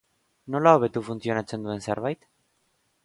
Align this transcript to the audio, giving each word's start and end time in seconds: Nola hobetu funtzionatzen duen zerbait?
Nola 0.53 0.71
hobetu 0.77 1.03
funtzionatzen 1.09 1.67
duen 1.67 1.85
zerbait? 1.89 2.29